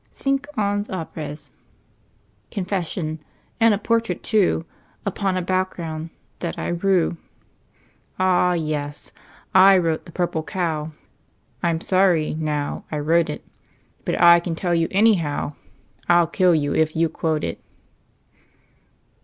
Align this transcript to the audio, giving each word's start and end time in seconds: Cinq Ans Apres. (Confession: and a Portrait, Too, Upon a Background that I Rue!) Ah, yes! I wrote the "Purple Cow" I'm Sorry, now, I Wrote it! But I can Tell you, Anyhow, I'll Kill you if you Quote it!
Cinq 0.09 0.47
Ans 0.57 0.89
Apres. 0.89 1.51
(Confession: 2.49 3.19
and 3.59 3.71
a 3.71 3.77
Portrait, 3.77 4.23
Too, 4.23 4.65
Upon 5.05 5.37
a 5.37 5.43
Background 5.43 6.09
that 6.39 6.57
I 6.57 6.69
Rue!) 6.69 7.17
Ah, 8.17 8.53
yes! 8.53 9.11
I 9.53 9.77
wrote 9.77 10.05
the 10.07 10.11
"Purple 10.11 10.41
Cow" 10.41 10.91
I'm 11.61 11.79
Sorry, 11.79 12.33
now, 12.33 12.83
I 12.91 12.97
Wrote 12.97 13.29
it! 13.29 13.45
But 14.03 14.19
I 14.19 14.39
can 14.39 14.55
Tell 14.55 14.73
you, 14.73 14.87
Anyhow, 14.89 15.53
I'll 16.09 16.25
Kill 16.25 16.55
you 16.55 16.73
if 16.73 16.95
you 16.95 17.07
Quote 17.07 17.43
it! 17.43 17.61